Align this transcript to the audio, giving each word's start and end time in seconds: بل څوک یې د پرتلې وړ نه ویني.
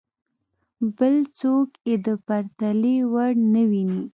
بل 0.97 1.15
څوک 1.39 1.67
یې 1.87 1.95
د 2.05 2.07
پرتلې 2.27 2.95
وړ 3.11 3.31
نه 3.53 3.63
ویني. 3.69 4.01